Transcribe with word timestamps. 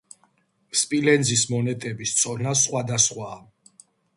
სპილენძის 0.79 1.43
მონეტების 1.53 2.15
წონა 2.23 2.55
სხვადასხვაა. 2.65 3.39